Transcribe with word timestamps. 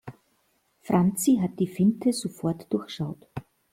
Franzi 0.81 1.37
hat 1.39 1.59
die 1.59 1.67
Finte 1.67 2.11
sofort 2.11 2.73
durchschaut. 2.73 3.27